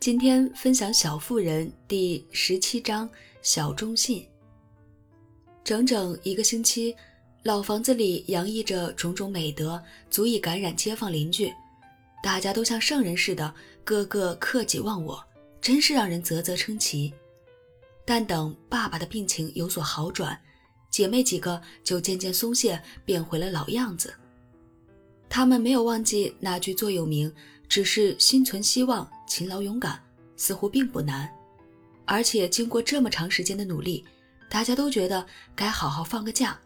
[0.00, 3.06] 今天分享《小妇人》第十七章
[3.42, 4.22] 《小忠信》。
[5.62, 6.96] 整整一个星期，
[7.42, 9.78] 老房子里洋溢着种种美德，
[10.08, 11.52] 足以感染街坊邻居。
[12.22, 15.22] 大家都像圣人似的，个个克己忘我，
[15.60, 17.12] 真是让人啧啧称奇。
[18.06, 20.40] 但等爸爸的病情有所好转，
[20.90, 24.14] 姐妹几个就渐渐松懈，变回了老样子。
[25.28, 27.30] 他们没有忘记那句座右铭，
[27.68, 30.02] 只是心存希望，勤劳勇敢，
[30.34, 31.32] 似乎并不难。
[32.04, 34.04] 而且经过这么长时间的努力，
[34.48, 36.58] 大家都觉得该好好放个假。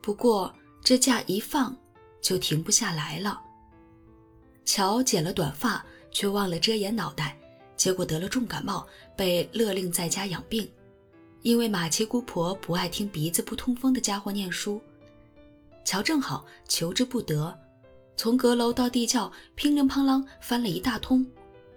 [0.00, 1.76] 不过这假一放，
[2.22, 3.42] 就停不下来了。
[4.64, 7.36] 乔剪了短发，却忘了遮掩脑袋，
[7.76, 8.86] 结果得了重感冒，
[9.16, 10.70] 被勒令在家养病。
[11.42, 14.80] 因为马七姑婆不爱听鼻子不通风的家伙念书，
[15.84, 17.52] 乔正好求之不得。
[18.16, 21.26] 从阁楼到地窖，乒铃乓啷翻了一大通，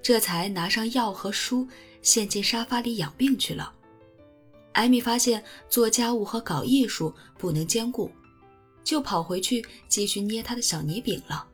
[0.03, 1.66] 这才拿上药和书，
[2.01, 3.73] 陷进沙发里养病去了。
[4.73, 8.12] 艾米发现做家务和搞艺术不能兼顾，
[8.84, 11.48] 就跑回去继续捏他的小泥饼了。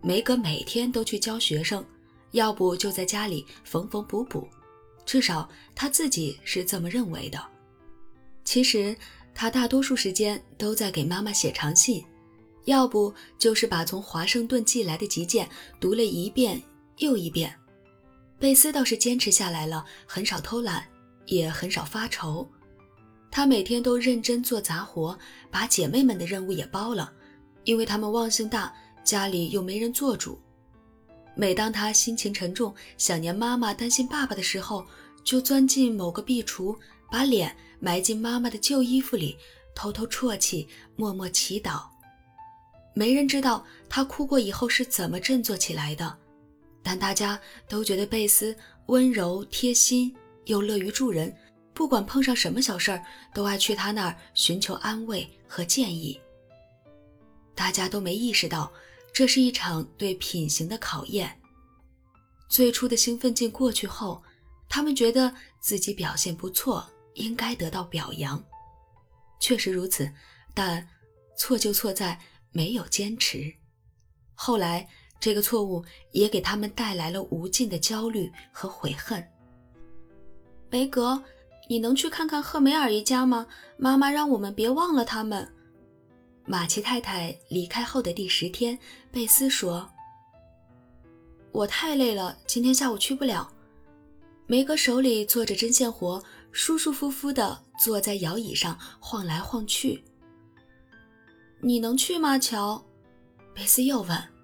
[0.00, 1.84] 梅格每天都去教学生，
[2.30, 4.48] 要不就在家里缝缝补补，
[5.04, 7.38] 至少他自己是这么认为的。
[8.42, 8.96] 其实
[9.34, 12.02] 他大多数时间都在给妈妈写长信。
[12.64, 16.60] 要不就是把从华盛顿寄来的急件读了一遍
[16.98, 17.54] 又一遍。
[18.38, 20.86] 贝斯倒是坚持下来了，很少偷懒，
[21.26, 22.46] 也很少发愁。
[23.30, 25.18] 他每天都认真做杂活，
[25.50, 27.12] 把姐妹们的任务也包了，
[27.64, 28.72] 因为她们忘性大，
[29.04, 30.38] 家里又没人做主。
[31.34, 34.86] 每当他心情沉重，想念妈妈，担心爸爸的时候，
[35.24, 36.76] 就钻进某个壁橱，
[37.10, 39.36] 把脸埋进妈妈的旧衣服里，
[39.74, 41.82] 偷偷啜泣，默默祈祷。
[42.94, 46.16] 没人知道他哭过以后是怎么振作起来的，
[46.88, 47.36] 但大家
[47.68, 48.56] 都觉得贝斯
[48.86, 51.36] 温柔贴心又乐于助人，
[51.74, 56.20] 不管碰上什么小事儿，都爱去他那儿寻求安慰和建议。
[57.56, 58.72] 大家都没意识到，
[59.12, 61.36] 这是一场对品行的考验。
[62.48, 64.22] 最初的兴奋劲过去后，
[64.68, 68.40] 他们觉得自己表现不错，应该得到表扬。
[69.40, 70.08] 确实如此，
[70.54, 70.88] 但
[71.36, 72.20] 错就错在。
[72.52, 73.52] 没有坚持，
[74.34, 79.22] 后来这个错误也给他们带来了无尽的焦虑和悔恨。
[80.70, 81.22] 梅格，
[81.68, 83.46] 你能去看看赫梅尔一家吗？
[83.76, 85.52] 妈妈让我们别忘了他们。
[86.44, 88.78] 马奇太太离开后的第十天，
[89.10, 89.90] 贝斯说
[91.50, 93.52] ：“我太累了，今天下午去不了。”
[94.46, 96.22] 梅格手里做着针线活，
[96.52, 100.04] 舒舒服服地坐在摇椅上晃来晃去。
[101.60, 102.84] 你能去吗，乔？
[103.52, 104.35] 贝斯又问。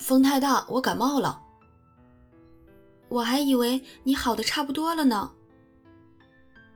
[0.00, 1.42] 风太大，我感冒了。
[3.08, 5.30] 我还以为你好的差不多了呢。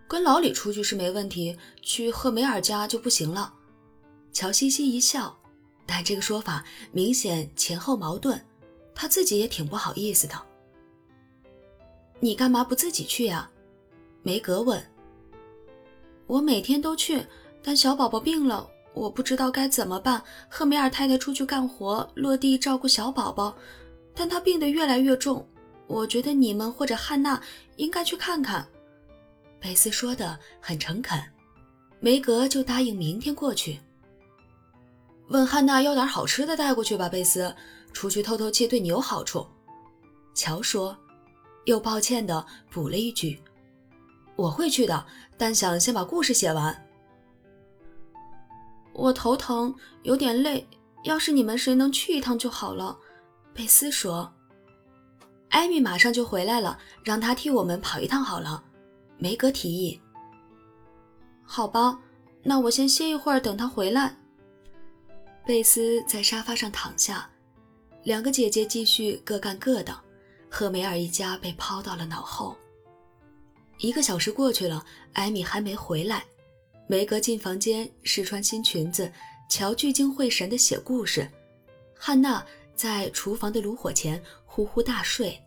[0.07, 3.55] 跟老李出去是没问题，去赫梅尔家就不行了。
[4.31, 5.37] 乔嘻嘻一笑，
[5.87, 8.39] 但这个说法明显前后矛盾，
[8.95, 10.35] 他自己也挺不好意思的。
[12.21, 13.51] 你干嘛不自己去呀？
[14.23, 14.85] 梅格问。
[16.27, 17.27] 我每天都去，
[17.63, 18.69] 但小宝宝病了。
[18.95, 20.23] 我不知道该怎么办。
[20.49, 23.55] 赫梅尔太太出去干活，落地照顾小宝宝，
[24.15, 25.47] 但她病得越来越重。
[25.87, 27.39] 我觉得你们或者汉娜
[27.77, 28.67] 应该去看看。
[29.61, 31.21] 贝斯说的很诚恳，
[32.01, 33.81] 梅格就答应明天过去。
[35.29, 37.09] 问汉娜要点好吃的带过去吧。
[37.09, 37.55] 贝斯，
[37.93, 39.47] 出去透透气对你有好处。
[40.35, 40.97] 乔说，
[41.65, 43.41] 又抱歉地补了一句
[44.37, 45.07] ：“我会去的，
[45.37, 46.75] 但想先把故事写完。”
[48.95, 50.67] 我头疼，有点累。
[51.03, 52.97] 要是你们谁能去一趟就好了，
[53.53, 54.33] 贝斯说。
[55.51, 58.65] 艾米马上就回来了，让他替我们跑一趟好了。
[59.19, 60.01] 梅格提议。
[61.45, 62.01] 好吧，
[62.43, 64.17] 那我先歇一会儿，等他回来。
[65.45, 67.29] 贝斯在沙发上躺下，
[68.03, 69.95] 两个姐姐继续各干各的，
[70.49, 72.57] 赫梅尔一家被抛到了脑后。
[73.79, 76.25] 一个小时过去了，艾米还没回来。
[76.87, 79.11] 梅格进房间试穿新裙子，
[79.49, 81.27] 乔聚精会神地写故事，
[81.97, 82.45] 汉娜
[82.75, 85.41] 在厨房的炉火前呼呼大睡，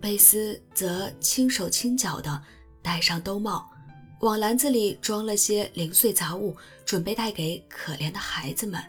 [0.00, 2.42] 贝斯则轻手轻脚地
[2.82, 3.70] 戴上兜帽，
[4.20, 8.82] 往篮子里装了些零碎杂物，准备带给可怜的孩子们。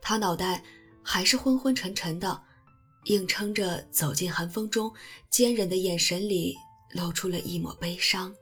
[0.00, 0.62] 他脑袋
[1.02, 2.40] 还是昏昏沉沉的，
[3.06, 4.92] 硬撑着走进寒风中，
[5.30, 6.54] 坚忍的眼神里
[6.90, 8.32] 露出了一抹悲伤。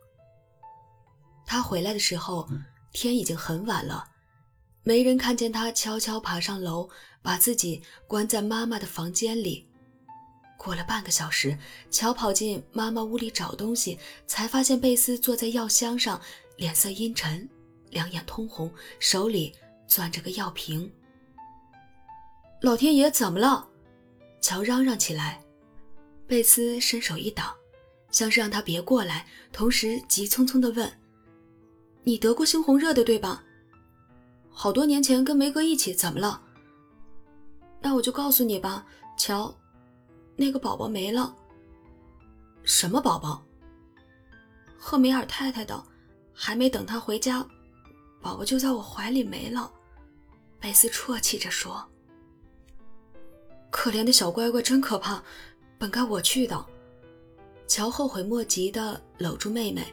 [1.53, 2.49] 他回来的时候，
[2.95, 4.09] 天已经很晚了，
[4.85, 6.89] 没人看见他悄悄爬上楼，
[7.21, 9.69] 把自己关在妈妈的房间里。
[10.57, 11.59] 过了半个小时，
[11.91, 16.19] 乔跑进妈妈屋里找东西，才发现贝斯坐在药箱上，
[16.57, 17.47] 脸色阴沉，
[17.91, 19.55] 两眼通红，手里
[19.87, 20.91] 攥着个药瓶。
[22.63, 23.69] 老天爷，怎么了？
[24.41, 25.39] 乔嚷嚷起来。
[26.27, 27.55] 贝斯伸手一挡，
[28.11, 30.91] 像是让他别过来，同时急匆匆地问
[32.05, 33.43] ：“你得过猩红热的对吧？
[34.51, 36.43] 好多年前跟梅哥一起，怎么了？”
[37.81, 39.55] 那我就告诉你吧，乔。
[40.37, 41.35] 那个宝宝没了。
[42.65, 43.43] 什么宝宝？
[44.79, 45.83] 赫梅尔太太的，
[46.33, 47.47] 还没等她回家，
[48.21, 49.71] 宝宝就在我怀里没了。
[50.61, 51.85] 贝斯啜泣着说
[53.71, 55.23] ：“可怜的小乖乖，真可怕，
[55.79, 56.67] 本该我去的。”
[57.67, 59.93] 乔后悔莫及地搂住妹妹，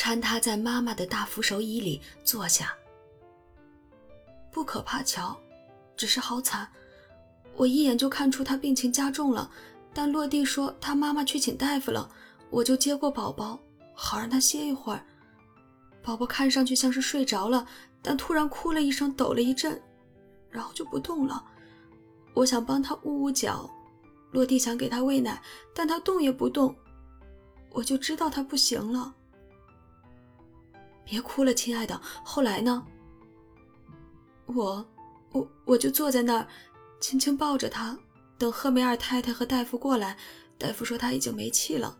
[0.00, 2.74] 搀他在妈妈的大扶手椅里坐下。
[4.50, 5.38] 不可怕，乔，
[5.94, 6.66] 只是好惨。
[7.54, 9.50] 我一眼就看出他病情加重了，
[9.92, 12.10] 但落地说他妈妈去请大夫了，
[12.48, 13.60] 我就接过宝宝，
[13.92, 15.04] 好让他歇一会儿。
[16.02, 17.66] 宝宝看上去像是睡着了，
[18.00, 19.78] 但突然哭了一声，抖了一阵，
[20.48, 21.44] 然后就不动了。
[22.32, 23.68] 我想帮他捂捂脚，
[24.32, 25.42] 落地想给他喂奶，
[25.74, 26.74] 但他动也不动，
[27.68, 29.14] 我就知道他不行了。
[31.10, 32.00] 别哭了，亲爱的。
[32.22, 32.86] 后来呢？
[34.46, 34.88] 我，
[35.32, 36.46] 我，我就坐在那儿。
[37.00, 37.98] 轻轻抱着他，
[38.38, 40.16] 等赫梅尔太太和大夫过来。
[40.56, 41.98] 大夫说他已经没气了，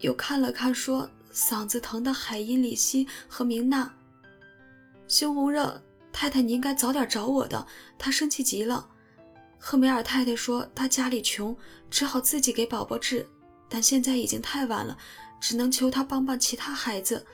[0.00, 3.90] 又看了看，说嗓子疼的海因里希和明娜。
[5.08, 5.82] 猩红热
[6.12, 7.66] 太太，你应该早点找我的。
[7.96, 8.86] 他生气极了。
[9.58, 11.56] 赫梅尔太太说她家里穷，
[11.88, 13.26] 只好自己给宝宝治，
[13.66, 14.98] 但现在已经太晚了，
[15.40, 17.24] 只能求他帮帮其他孩子。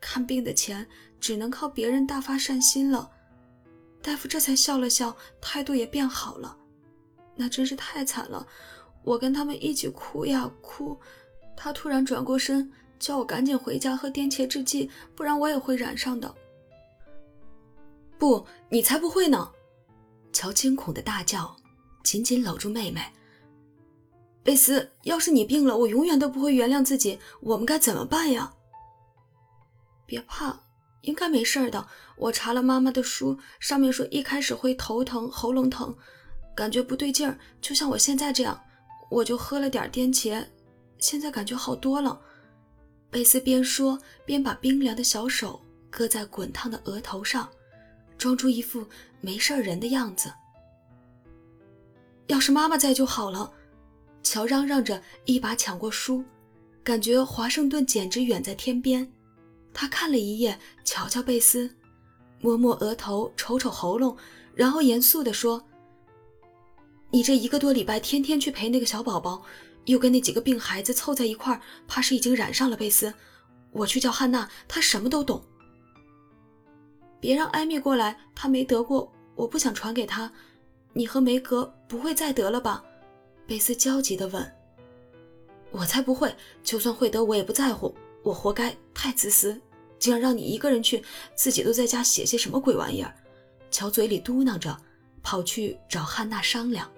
[0.00, 0.86] 看病的钱
[1.20, 3.10] 只能靠别人大发善心了。
[4.00, 6.56] 大夫这才笑了笑，态度也变好了。
[7.34, 8.46] 那真是太惨了，
[9.02, 10.98] 我跟他们一起哭呀哭。
[11.56, 16.32] 他突然转过身，叫我赶紧回家喝颠茄制剂，不然我也会染上的。
[18.16, 19.50] 不，你才不会呢！
[20.32, 21.56] 乔惊恐的大叫，
[22.02, 23.02] 紧紧搂住妹妹。
[24.42, 27.18] 贝斯，要是你病了，我永远都不会原谅自己。
[27.40, 28.52] 我们该怎么办呀？
[30.08, 30.58] 别怕。
[31.02, 31.86] 应该没事的。
[32.16, 35.96] 我查了妈妈的书，上面说一开始会头疼、喉咙疼，
[36.56, 38.58] 感觉不对劲儿，就像我现在这样。
[39.10, 40.44] 我就喝了点颠茄，
[40.98, 42.20] 现在感觉好多了。
[43.10, 47.48] 贝斯边说边把冰凉的小手搁在滚烫的额头上，
[48.18, 48.84] 装出一副
[49.20, 50.32] 没事人的样子。
[52.26, 53.50] 要是妈妈在就好了。
[54.22, 56.24] 乔嚷嚷着，一把抢过书，
[56.82, 59.10] 感觉华盛顿简直远在天边。
[59.72, 61.70] 他看了一眼，瞧瞧贝斯，
[62.40, 64.16] 摸摸额头，瞅瞅喉咙，
[64.54, 65.62] 然后严肃地说
[67.10, 69.42] ：“你这一个多礼拜天天去陪那个小宝宝，
[69.84, 72.76] 又跟那几个病孩子凑在一块儿，怕是已经染上了。
[72.76, 73.14] 贝斯，
[73.70, 75.42] 我去叫汉娜，她什么都懂。
[77.20, 80.32] 别让艾米过来，她没得过，我不想传给她。
[80.92, 82.82] 你和梅格不会再得了吧？”
[83.46, 84.52] 贝斯焦急地问。
[85.70, 87.94] “我才不会，就算会得，我也不在乎。”
[88.28, 89.58] 我活该，太自私，
[89.98, 91.02] 竟然让你一个人去，
[91.34, 93.14] 自己都在家写些什么鬼玩意儿。
[93.70, 94.78] 乔嘴里嘟囔着，
[95.22, 96.90] 跑去找汉娜商量。